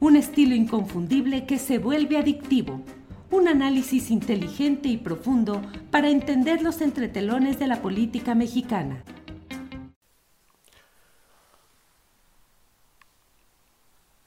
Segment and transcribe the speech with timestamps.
[0.00, 2.82] un estilo inconfundible que se vuelve adictivo.
[3.30, 9.02] Un análisis inteligente y profundo para entender los entretelones de la política mexicana.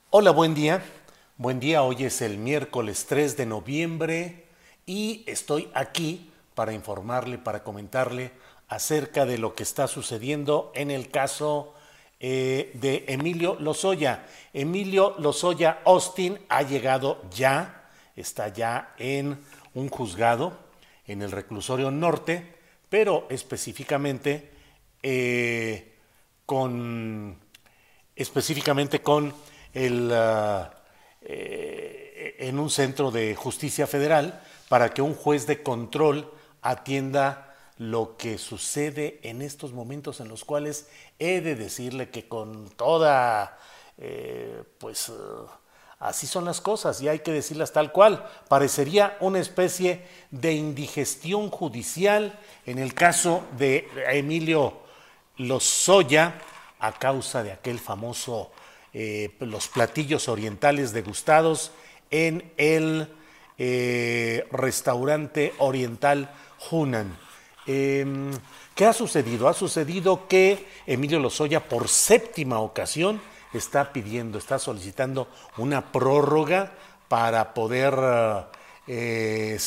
[0.09, 0.83] Hola, buen día.
[1.37, 4.45] Buen día, hoy es el miércoles 3 de noviembre
[4.85, 8.31] y estoy aquí para informarle, para comentarle
[8.67, 11.73] acerca de lo que está sucediendo en el caso
[12.23, 14.27] eh, de Emilio Lozoya.
[14.53, 19.39] Emilio Lozoya Austin ha llegado ya, está ya en
[19.73, 20.55] un juzgado
[21.07, 22.45] en el reclusorio norte,
[22.89, 24.51] pero específicamente
[25.01, 25.95] eh,
[26.45, 27.39] con
[28.15, 29.33] específicamente con
[29.73, 30.69] el uh,
[31.23, 36.31] eh, en un centro de justicia federal para que un juez de control
[36.61, 40.87] atienda lo que sucede en estos momentos en los cuales
[41.19, 43.57] he de decirle que con toda,
[43.97, 45.47] eh, pues uh,
[45.99, 48.27] así son las cosas y hay que decirlas tal cual.
[48.47, 54.79] Parecería una especie de indigestión judicial en el caso de Emilio
[55.37, 56.35] Lozoya
[56.79, 58.51] a causa de aquel famoso
[58.93, 61.71] eh, los platillos orientales degustados
[62.09, 63.07] en el
[63.57, 66.29] eh, restaurante oriental
[66.69, 67.17] Hunan.
[67.67, 68.31] Em,
[68.75, 69.47] ¿Qué ha sucedido?
[69.47, 73.21] Ha sucedido que Emilio Lozoya por séptima ocasión
[73.53, 75.27] está pidiendo, está solicitando
[75.57, 76.71] una prórroga
[77.07, 77.93] para poder
[78.87, 79.59] eh,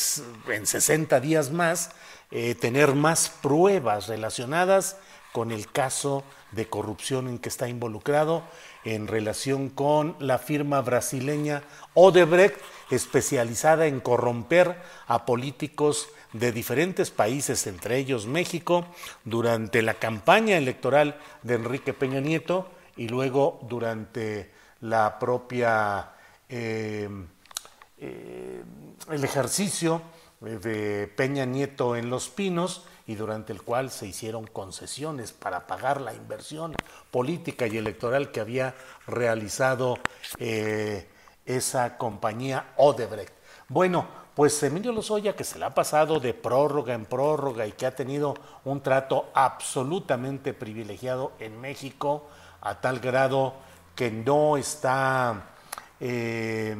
[0.47, 1.91] en 60 días más
[2.59, 4.97] tener más pruebas relacionadas
[5.35, 6.23] con el caso
[6.53, 8.41] de corrupción en que está involucrado
[8.85, 11.61] en relación con la firma brasileña
[11.93, 12.57] Odebrecht,
[12.89, 18.85] especializada en corromper a políticos de diferentes países, entre ellos México,
[19.25, 26.11] durante la campaña electoral de Enrique Peña Nieto y luego durante la propia
[26.47, 27.09] eh,
[27.97, 28.63] eh,
[29.11, 30.01] el ejercicio
[30.39, 36.01] de Peña Nieto en Los Pinos y durante el cual se hicieron concesiones para pagar
[36.01, 36.75] la inversión
[37.11, 38.75] política y electoral que había
[39.07, 39.97] realizado
[40.39, 41.07] eh,
[41.45, 43.33] esa compañía Odebrecht.
[43.67, 47.85] Bueno, pues Emilio Lozoya, que se le ha pasado de prórroga en prórroga y que
[47.85, 48.33] ha tenido
[48.65, 52.27] un trato absolutamente privilegiado en México,
[52.61, 53.53] a tal grado
[53.95, 55.45] que no está,
[55.99, 56.75] eh,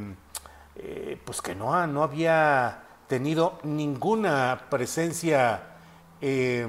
[0.76, 5.75] eh, pues que no, no había tenido ninguna presencia
[6.22, 6.68] eh,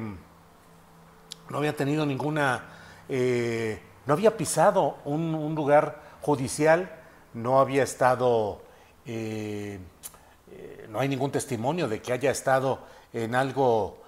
[1.49, 2.65] no había tenido ninguna,
[3.09, 6.91] eh, no había pisado un, lugar judicial,
[7.35, 8.61] no había estado,
[9.07, 9.79] eh,
[10.89, 12.81] no hay ningún testimonio de que haya estado
[13.13, 14.03] en algo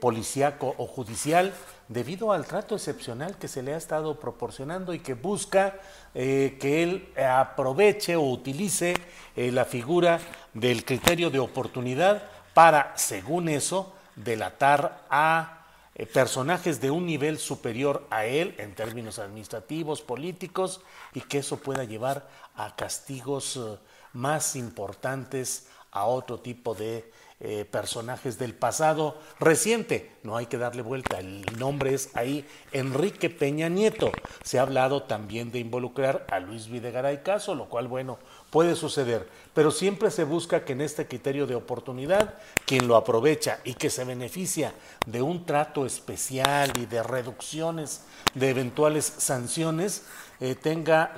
[0.00, 1.54] policíaco o judicial
[1.86, 5.76] debido al trato excepcional que se le ha estado proporcionando y que busca
[6.12, 8.94] que él aproveche o utilice
[9.36, 10.18] la figura
[10.54, 13.92] del criterio de oportunidad para, según eso,
[14.24, 15.64] delatar a
[15.94, 20.80] eh, personajes de un nivel superior a él en términos administrativos, políticos,
[21.14, 23.78] y que eso pueda llevar a castigos eh,
[24.12, 27.10] más importantes, a otro tipo de
[27.42, 30.12] eh, personajes del pasado reciente.
[30.22, 31.18] No hay que darle vuelta.
[31.18, 34.12] El nombre es ahí Enrique Peña Nieto.
[34.44, 38.18] Se ha hablado también de involucrar a Luis Videgaray Caso, lo cual, bueno,
[38.50, 39.26] puede suceder.
[39.54, 42.34] Pero siempre se busca que en este criterio de oportunidad,
[42.66, 44.74] quien lo aprovecha y que se beneficia
[45.06, 48.02] de un trato especial y de reducciones
[48.34, 50.04] de eventuales sanciones,
[50.40, 51.12] eh, tenga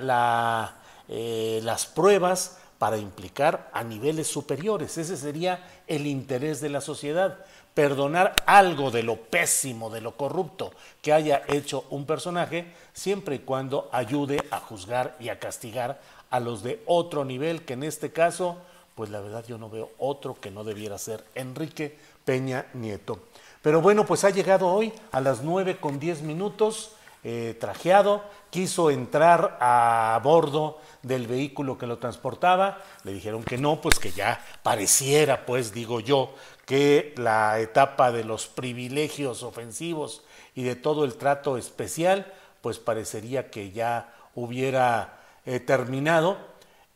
[1.09, 4.97] eh, las pruebas para implicar a niveles superiores.
[4.97, 7.37] Ese sería el interés de la sociedad.
[7.73, 13.39] Perdonar algo de lo pésimo, de lo corrupto que haya hecho un personaje, siempre y
[13.39, 18.11] cuando ayude a juzgar y a castigar a los de otro nivel, que en este
[18.11, 18.57] caso,
[18.95, 23.17] pues la verdad yo no veo otro que no debiera ser Enrique Peña Nieto.
[23.61, 26.91] Pero bueno, pues ha llegado hoy a las 9 con 10 minutos.
[27.25, 33.79] Eh, trajeado, quiso entrar a bordo del vehículo que lo transportaba, le dijeron que no,
[33.79, 36.35] pues que ya pareciera, pues digo yo,
[36.65, 43.49] que la etapa de los privilegios ofensivos y de todo el trato especial, pues parecería
[43.49, 46.37] que ya hubiera eh, terminado,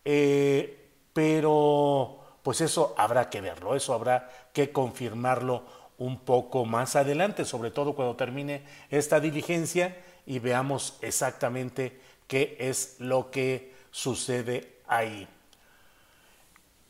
[0.04, 5.64] eh, pero pues eso habrá que verlo, eso habrá que confirmarlo
[5.98, 9.96] un poco más adelante, sobre todo cuando termine esta diligencia
[10.28, 15.28] y veamos exactamente qué es lo que sucede ahí.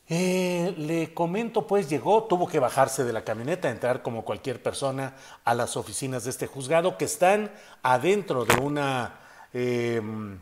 [0.10, 5.16] Eh, le comento, pues llegó, tuvo que bajarse de la camioneta, entrar como cualquier persona
[5.44, 7.52] a las oficinas de este juzgado que están
[7.84, 9.20] adentro de una,
[9.54, 10.40] em,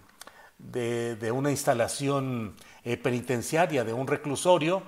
[0.59, 4.83] de, una instalación eh, penitenciaria, de un reclusorio,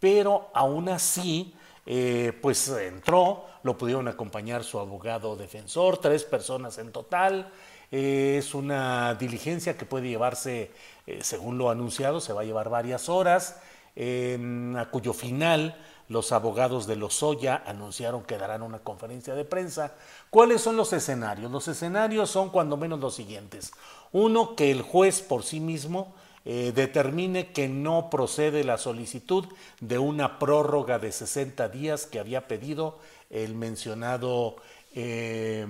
[0.00, 1.54] pero aún así,
[1.86, 7.52] eh, pues entró, lo pudieron acompañar su abogado defensor, tres personas en total.
[7.90, 10.70] es una diligencia que puede llevarse,
[11.06, 13.60] eh, según lo anunciado, se va a llevar varias horas,
[13.96, 15.76] a cuyo final
[16.08, 19.94] los abogados de Lozoya anunciaron que darán una conferencia de prensa.
[20.30, 21.50] ¿Cuáles son los escenarios?
[21.50, 23.72] Los escenarios son cuando menos los siguientes.
[24.12, 26.14] Uno, que el juez por sí mismo
[26.46, 29.46] eh, determine que no procede la solicitud
[29.80, 32.98] de una prórroga de 60 días que había pedido
[33.30, 34.56] el mencionado,
[34.94, 35.66] eh,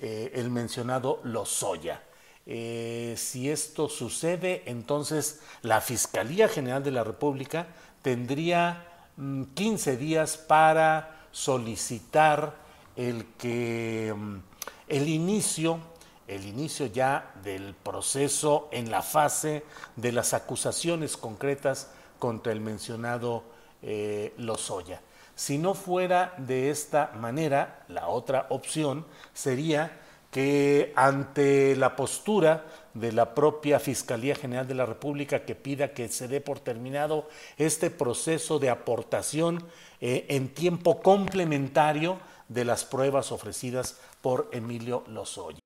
[0.00, 2.02] eh, el mencionado Lozoya.
[2.44, 7.66] si esto sucede, entonces la Fiscalía General de la República
[8.02, 12.54] tendría 15 mm, días para solicitar
[12.96, 14.36] el que mm,
[14.88, 15.80] el inicio
[16.28, 19.64] el inicio ya del proceso en la fase
[19.96, 23.44] de las acusaciones concretas contra el mencionado
[23.82, 25.00] eh, Lozoya.
[25.34, 30.00] Si no fuera de esta manera, la otra opción sería
[30.30, 36.08] que ante la postura de la propia Fiscalía General de la República que pida que
[36.08, 39.64] se dé por terminado este proceso de aportación
[40.00, 42.18] eh, en tiempo complementario
[42.48, 45.65] de las pruebas ofrecidas por Emilio Lozoya.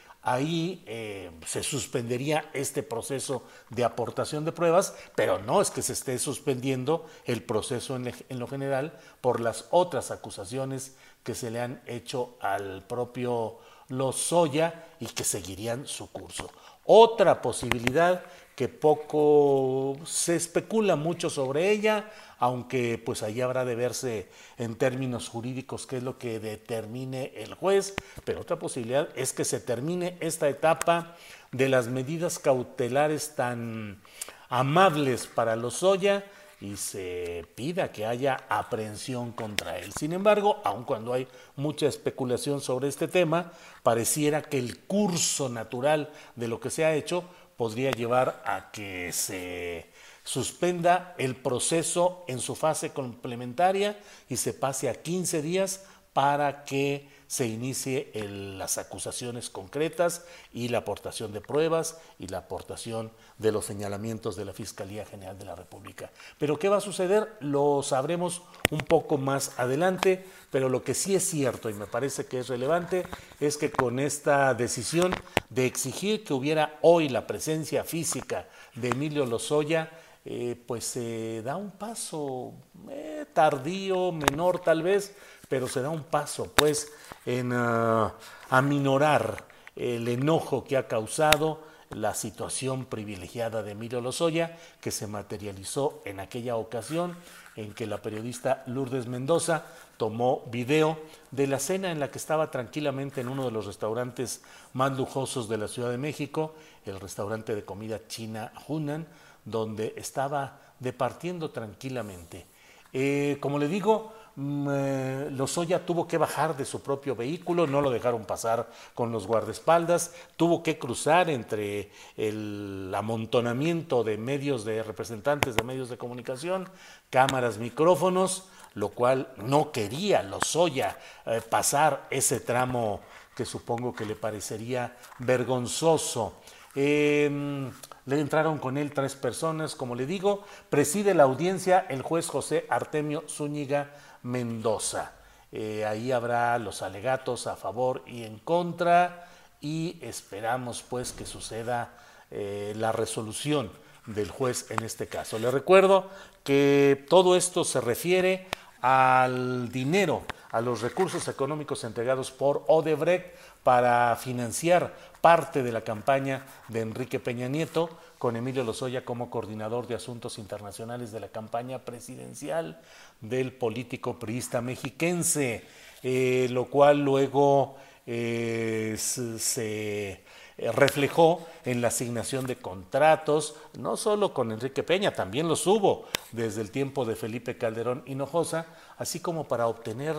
[0.21, 5.93] ahí eh, se suspendería este proceso de aportación de pruebas, pero no es que se
[5.93, 11.81] esté suspendiendo el proceso en, lo general por las otras acusaciones que se le han
[11.85, 13.59] hecho al propio
[13.89, 16.49] Lozoya y que seguirían su curso.
[16.85, 18.23] Otra posibilidad
[18.61, 25.29] que poco se especula mucho sobre ella, aunque pues ahí habrá de verse en términos
[25.29, 30.15] jurídicos qué es lo que determine el juez, pero otra posibilidad es que se termine
[30.19, 31.15] esta etapa
[31.51, 33.99] de las medidas cautelares tan
[34.47, 36.23] amables para los Lozoya
[36.59, 39.91] y se pida que haya aprehensión contra él.
[39.93, 46.11] Sin embargo, aun cuando hay mucha especulación sobre este tema, pareciera que el curso natural
[46.35, 47.23] de lo que se ha hecho
[47.57, 49.89] podría llevar a que se
[50.23, 57.07] suspenda el proceso en su fase complementaria y se pase a 15 días para que
[57.31, 63.63] se inicie las acusaciones concretas y la aportación de pruebas y la aportación de los
[63.63, 66.11] señalamientos de la Fiscalía General de la República.
[66.37, 67.31] Pero ¿qué va a suceder?
[67.39, 72.25] Lo sabremos un poco más adelante, pero lo que sí es cierto y me parece
[72.25, 73.05] que es relevante
[73.39, 75.15] es que con esta decisión
[75.49, 79.89] de exigir que hubiera hoy la presencia física de Emilio Lozoya,
[80.25, 82.51] eh, pues se da un paso
[82.89, 85.15] eh, tardío, menor tal vez,
[85.47, 86.91] pero se da un paso pues
[87.25, 88.13] en ah,
[88.49, 91.59] aminorar el enojo que ha causado
[91.91, 97.15] la situación privilegiada de Emilio Lozoya, que se materializó en aquella ocasión
[97.55, 99.65] en que la periodista Lourdes Mendoza
[99.97, 100.97] tomó video
[101.31, 104.41] de la cena en la que estaba tranquilamente en uno de los restaurantes
[104.73, 109.05] más lujosos de la Ciudad de México, el restaurante de comida china Hunan,
[109.43, 112.45] donde estaba departiendo tranquilamente.
[112.93, 118.25] Eh, como le digo, Lozoya tuvo que bajar de su propio vehículo, no lo dejaron
[118.25, 125.63] pasar con los guardaespaldas, tuvo que cruzar entre el amontonamiento de medios de representantes de
[125.63, 126.69] medios de comunicación,
[127.09, 133.01] cámaras, micrófonos, lo cual no quería Lozoya eh, pasar ese tramo
[133.35, 136.35] que supongo que le parecería vergonzoso.
[136.73, 137.69] Em,
[138.05, 142.65] le entraron con él tres personas, como le digo, preside la audiencia el juez José
[142.69, 143.91] Artemio Zúñiga
[144.23, 145.13] Mendoza.
[145.51, 149.27] Eh, ahí habrá los alegatos a favor y en contra
[149.59, 151.89] y esperamos pues que suceda
[152.31, 153.71] eh, la resolución
[154.05, 155.37] del juez en este caso.
[155.37, 156.09] Le recuerdo
[156.43, 158.47] que todo esto se refiere
[158.81, 166.45] al dinero, a los recursos económicos entregados por Odebrecht para financiar parte de la campaña
[166.67, 167.89] de Enrique Peña Nieto,
[168.21, 172.79] con Emilio Lozoya como coordinador de asuntos internacionales de la campaña presidencial
[173.19, 175.65] del político priista mexiquense,
[176.03, 180.23] eh, lo cual luego eh, se
[180.55, 186.05] eh, reflejó en la asignación de contratos, no solo con Enrique Peña, también los hubo
[186.31, 188.67] desde el tiempo de Felipe Calderón Hinojosa,
[188.99, 190.15] así como para obtener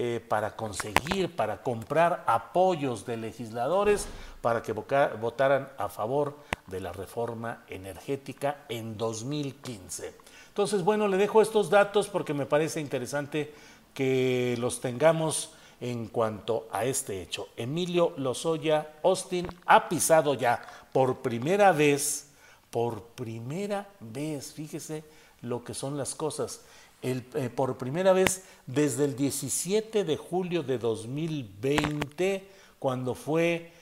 [0.00, 4.06] eh, para conseguir, para comprar apoyos de legisladores
[4.40, 6.36] para que votaran a favor
[6.68, 10.14] de la reforma energética en 2015.
[10.50, 13.52] Entonces, bueno, le dejo estos datos porque me parece interesante
[13.92, 17.48] que los tengamos en cuanto a este hecho.
[17.56, 20.62] Emilio Lozoya Austin ha pisado ya
[20.92, 22.28] por primera vez,
[22.70, 25.02] por primera vez, fíjese
[25.40, 26.60] lo que son las cosas,
[27.02, 33.72] el, eh, por primera vez desde el 17 de julio de 2020, cuando fue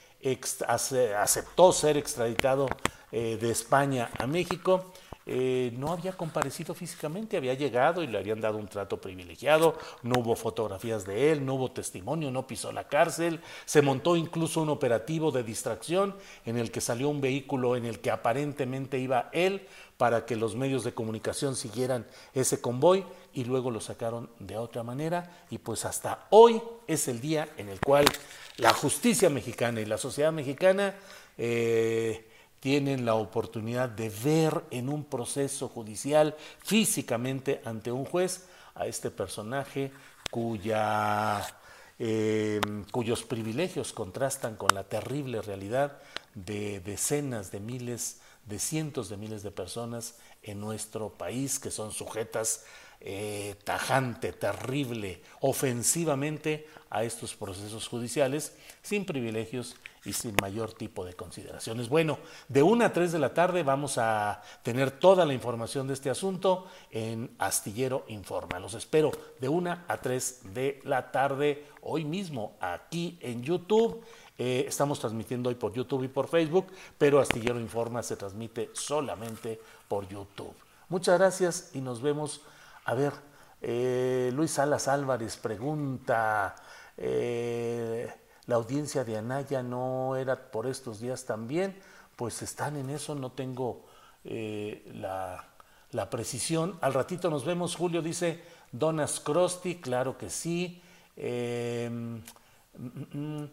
[0.67, 2.69] aceptó ser extraditado
[3.13, 4.93] eh, de España a México
[5.29, 10.21] eh, no había comparecido físicamente, había llegado y le habían dado un trato privilegiado, no
[10.21, 14.69] hubo fotografías de él, no hubo testimonio, no pisó la cárcel, se montó incluso un
[14.69, 16.15] operativo de distracción
[16.45, 19.67] en el que salió un vehículo en el que aparentemente iba él
[19.97, 24.83] para que los medios de comunicación siguieran ese convoy y luego lo sacaron de otra
[24.83, 25.45] manera.
[25.51, 28.05] Y pues hasta hoy es el día en el cual
[28.59, 30.95] la justicia mexicana y la sociedad mexicana
[31.39, 32.27] eh,
[32.61, 36.35] tienen la oportunidad de ver en un proceso judicial
[36.65, 39.93] físicamente ante un juez a este personaje
[41.99, 42.61] eh,
[42.91, 45.99] cuyos privilegios contrastan con la terrible realidad
[46.35, 51.93] de decenas de miles, de cientos de miles de personas en nuestro país que son
[51.93, 52.65] sujetas
[53.01, 59.77] eh, tajante, terrible, ofensivamente a estos procesos judiciales sin privilegios
[60.07, 61.89] y sin mayor tipo de consideraciones.
[61.89, 65.95] Bueno, de una a 3 de la tarde vamos a tener toda la información de
[65.95, 68.61] este asunto en Astillero Informa.
[68.61, 69.11] Los espero
[69.41, 74.03] de una a 3 de la tarde hoy mismo aquí en YouTube.
[74.39, 79.61] Eh, estamos transmitiendo hoy por YouTube y por Facebook, pero Astillero Informa se transmite solamente
[79.89, 80.55] por YouTube.
[80.89, 82.43] Muchas gracias y nos vemos.
[82.87, 83.13] A ver,
[83.63, 86.55] eh, Luis Salas Álvarez pregunta.
[86.97, 88.09] Eh,
[88.47, 91.77] la audiencia de Anaya no era por estos días también,
[92.15, 93.87] pues están en eso, no tengo
[94.23, 95.49] eh, la,
[96.09, 96.79] precisión.
[96.81, 98.41] Al ratito nos vemos, Julio dice,
[98.71, 100.81] Donas Crosti, claro que sí.
[101.17, 102.23] Em,
[102.79, 103.49] mm, mm,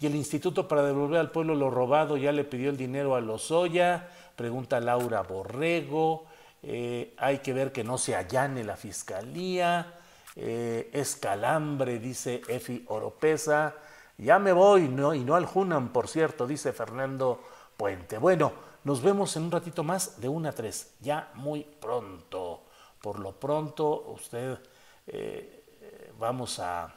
[0.00, 3.20] y el Instituto para devolver al pueblo lo robado ya le pidió el dinero a
[3.20, 6.26] Lozoya, pregunta Laura Borrego.
[6.68, 9.94] Eh, hay que ver que no se allane la fiscalía.
[10.34, 13.76] Eh, es calambre, dice Efi Oropesa.
[14.18, 15.14] Ya me voy, ¿no?
[15.14, 17.40] y no al Junan, por cierto, dice Fernando
[17.76, 18.18] Puente.
[18.18, 22.64] Bueno, nos vemos en un ratito más de 1 a 3, ya muy pronto.
[23.00, 24.58] Por lo pronto, usted,
[25.06, 26.92] eh, vamos a,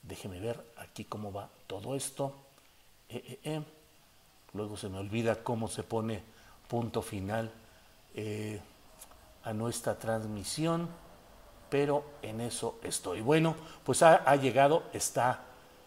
[0.00, 2.34] déjeme ver aquí cómo va todo esto.
[4.54, 6.22] Luego se me olvida cómo se pone
[6.68, 7.52] punto final
[9.44, 10.88] a nuestra transmisión,
[11.70, 13.20] pero en eso estoy.
[13.20, 15.40] Bueno, pues ha, llegado, está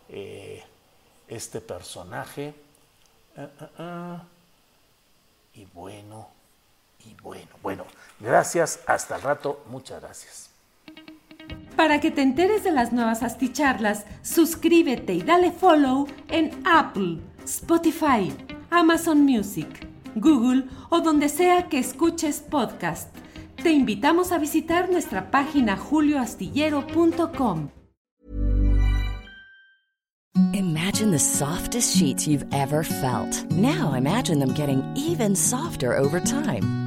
[0.09, 0.63] eh,
[1.27, 2.53] este personaje.
[3.37, 4.23] Ah, ah, ah.
[5.53, 6.27] Y bueno,
[7.05, 7.85] y bueno, bueno,
[8.19, 10.49] gracias, hasta el rato, muchas gracias.
[11.75, 18.35] Para que te enteres de las nuevas asticharlas, suscríbete y dale follow en Apple, Spotify,
[18.69, 23.15] Amazon Music, Google o donde sea que escuches podcast.
[23.67, 27.69] Te invitamos a visitar nuestra página julioastillero.com.
[30.53, 33.43] Imagine the softest sheets you've ever felt.
[33.51, 36.86] Now imagine them getting even softer over time.